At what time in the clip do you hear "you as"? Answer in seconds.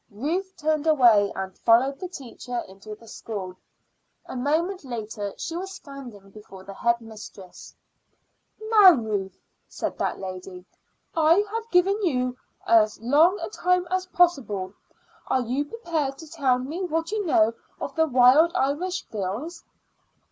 12.03-12.99